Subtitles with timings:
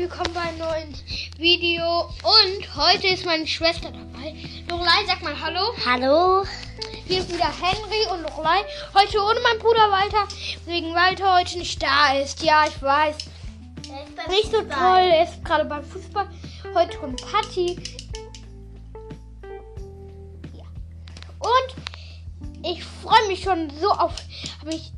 [0.00, 0.94] willkommen bei einem neuen
[1.36, 2.04] Video.
[2.22, 4.34] Und heute ist meine Schwester dabei.
[4.66, 5.74] Lorelei, sag mal Hallo.
[5.84, 6.42] Hallo.
[7.06, 8.62] Hier ist wieder Henry und Lorelei.
[8.94, 10.26] Heute ohne meinen Bruder Walter,
[10.64, 12.42] wegen Walter heute nicht da ist.
[12.42, 13.14] Ja, ich weiß.
[14.30, 16.30] Nicht so toll, er ist gerade beim Fußball.
[16.72, 17.76] Heute kommt Patti.
[20.54, 20.64] Ja.
[21.40, 24.14] Und ich freue mich schon so auf.
[24.60, 24.92] Habe mich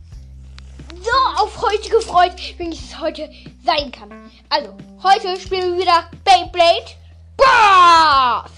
[1.02, 3.28] so auf heute gefreut, wenn es heute
[3.64, 4.30] sein kann.
[4.48, 6.96] Also, heute spielen wir wieder Beyblade
[7.36, 8.50] Bros.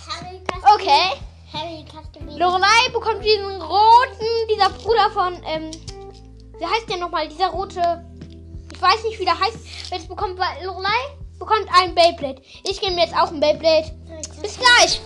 [0.74, 1.20] Okay.
[2.36, 5.70] Lorelei bekommt diesen roten, dieser Bruder von, ähm,
[6.58, 7.28] wie heißt der nochmal?
[7.28, 8.04] Dieser rote,
[8.72, 9.58] ich weiß nicht, wie der heißt.
[9.90, 10.88] Jetzt bekommt Lorelei
[11.38, 12.42] bekommt ein Beyblade.
[12.64, 13.92] Ich gebe mir jetzt auch ein Beyblade.
[14.40, 15.00] Bis gleich.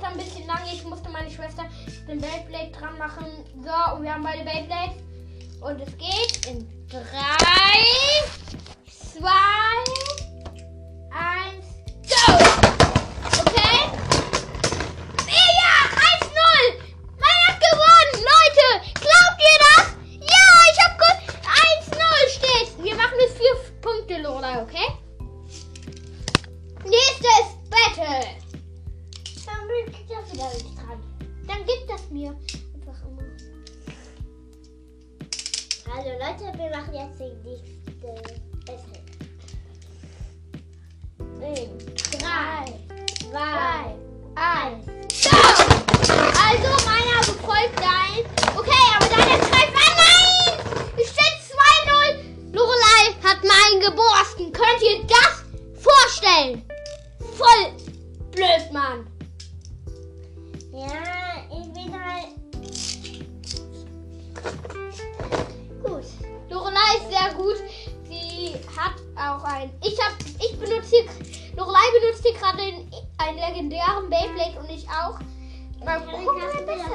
[0.00, 0.72] Jetzt ein bisschen lange.
[0.72, 1.64] Ich musste meine Schwester
[2.08, 3.26] den Beyblade dran machen.
[3.62, 4.96] So, und wir haben beide Beyblades.
[5.60, 6.98] Und es geht in 3,
[8.88, 9.28] 2,
[11.10, 11.66] 1,
[12.08, 12.32] go!
[13.40, 13.78] Okay?
[15.28, 16.32] Ja, 1-0!
[17.18, 18.14] Mein hat gewonnen!
[18.24, 19.86] Leute, glaubt ihr das?
[20.18, 21.22] Ja, ich hab gewonnen!
[21.92, 22.68] 1-0 steht.
[22.82, 23.46] Wir machen jetzt 4
[23.82, 24.99] Punkte, Lorelei, okay?
[36.40, 37.90] Leute, wir machen jetzt die nächste
[38.64, 39.00] Battle.
[41.18, 41.78] In
[42.18, 42.64] Drei,
[43.30, 43.94] zwei,
[44.36, 44.86] eins,
[45.22, 45.36] go!
[46.38, 48.24] Also meiner befolgt dein.
[48.56, 48.79] Okay,
[73.30, 75.18] einen, legendären Beyblade und ich auch.
[75.80, 76.94] Gucken, wer besser.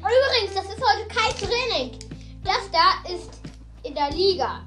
[0.00, 1.98] Und übrigens, das ist heute kein Training.
[2.44, 3.30] Das da ist
[3.82, 4.62] in der Liga.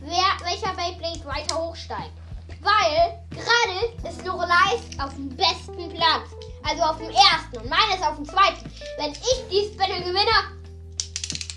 [0.00, 2.12] Wer, welcher Beyblade weiter hochsteigt.
[2.60, 6.30] Weil gerade ist Lorelei auf dem besten Platz.
[6.68, 8.70] Also auf dem ersten und meine ist auf dem zweiten.
[8.98, 10.58] Wenn ich dieses Battle gewinne,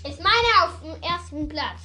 [0.08, 1.80] ist meine auf dem ersten Platz.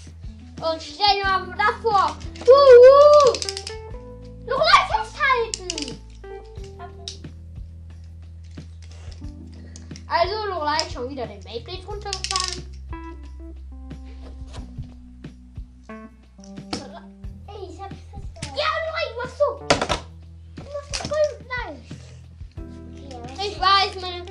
[0.62, 2.16] Und stell dir mal das vor.
[2.46, 3.87] Juhu!
[4.48, 6.00] Lorelei festhalten!
[10.08, 12.66] Also Lorelei hat schon wieder den Beyblade runtergefahren.
[17.48, 18.56] Ey, ich hab festgehalten.
[18.56, 19.48] Ja, Lorelei, du machst so.
[20.56, 21.28] Du machst voll
[21.66, 21.92] leicht.
[23.46, 24.28] Ich weiß, meine,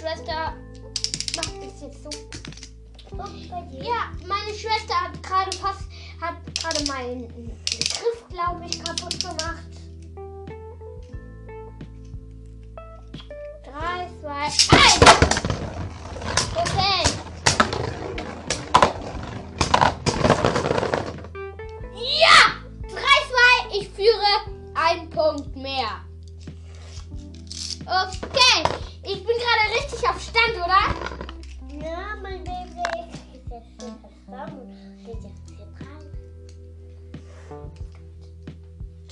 [0.00, 0.54] Schwester
[1.36, 2.10] macht das jetzt so.
[3.70, 5.89] Ja, meine Schwester hat gerade fast,
[6.60, 7.28] gerade meinen
[7.66, 9.64] Griff, glaube ich, kaputt gemacht.
[13.64, 14.99] 3, 2, 1!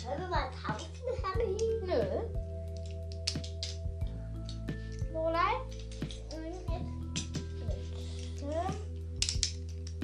[0.09, 0.89] Sollen wir mal tauschen,
[1.23, 1.55] Harry?
[1.85, 2.03] Nö.
[5.13, 5.53] Lorelei?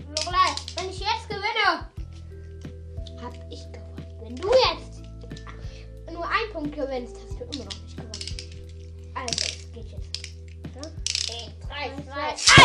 [0.07, 1.89] Lorelei, wenn ich jetzt gewinne,
[3.23, 4.19] hab ich gewonnen.
[4.21, 5.03] Wenn du jetzt
[6.13, 8.13] nur einen Punkt gewinnst, hast du immer noch nicht gewonnen.
[9.15, 10.19] Also, es geht jetzt.
[10.75, 10.83] Ja?
[11.33, 12.64] In 3, 2, 1,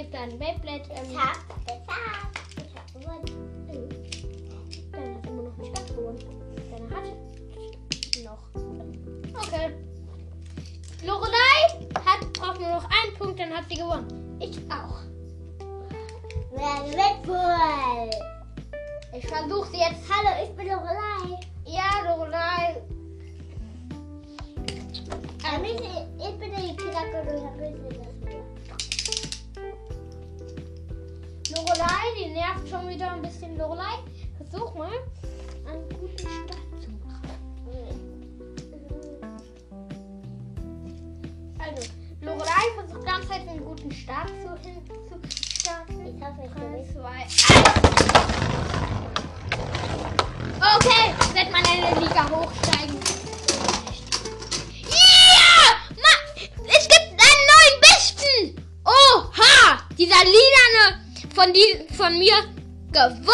[0.00, 0.84] Beyblade, gib dein Beyblade.
[0.90, 1.34] Ähm, Ich hab
[1.66, 2.40] gesagt.
[2.56, 3.24] Ich hab gewonnen.
[4.92, 6.18] Deine hat immer noch nicht ganz gewonnen.
[6.70, 7.04] Deine hat
[8.24, 8.44] noch.
[9.42, 9.74] Okay.
[11.04, 14.38] Lorelei hat, braucht nur noch einen Punkt, dann hat sie gewonnen.
[14.40, 15.00] Ich auch.
[16.52, 16.84] Wer?
[19.16, 20.02] Ich versuche sie jetzt.
[20.08, 21.40] Hallo, ich bin Lorelei.
[21.64, 22.82] Ja, Lorelei.
[24.92, 27.24] Ich, bin die Charakter,
[32.18, 33.56] die nervt schon wieder ein bisschen.
[33.56, 33.98] Lorelei,
[34.36, 34.90] versuch mal
[35.66, 37.36] einen guten Start zu machen.
[41.58, 41.88] Also,
[42.20, 45.18] Lorelei versucht ganz halt einen guten Start zu, hin, zu
[45.60, 46.06] starten.
[46.06, 47.26] Ich hoffe, ich Eins, zwei,
[50.76, 53.19] Okay, wird man in der Liga hochsteigen.
[61.40, 62.34] Von, die, von mir
[62.92, 63.30] gewonnen!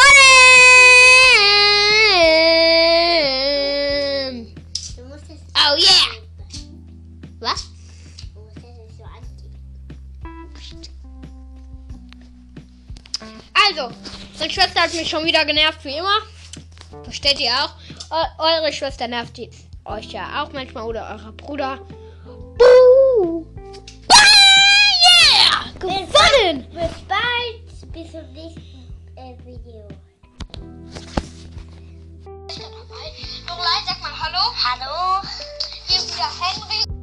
[5.54, 6.06] Oh yeah!
[7.40, 7.66] Was?
[13.54, 13.90] Also,
[14.38, 16.18] meine Schwester hat mich schon wieder genervt, wie immer.
[17.02, 17.74] Versteht ihr auch?
[18.10, 19.40] Eu eure Schwester nervt
[19.84, 21.80] euch ja auch manchmal oder euer Bruder.
[22.56, 23.44] Buh!
[24.12, 24.22] Ah,
[25.08, 25.72] yeah!
[25.80, 26.66] Gewonnen!
[26.70, 27.65] Bis bald.
[27.96, 29.88] Bis zum nächsten äh, Video.
[32.46, 33.72] Bist du dabei?
[33.86, 34.52] Sag mal Hallo.
[34.54, 35.26] Hallo.
[35.86, 36.95] Hier ist wieder Henry.